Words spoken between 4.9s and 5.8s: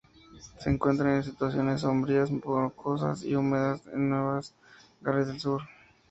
Gales del Sur.